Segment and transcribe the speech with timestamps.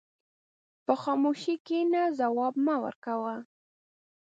[0.85, 3.35] په خاموشۍ کښېنه، ځواب مه ورکوه.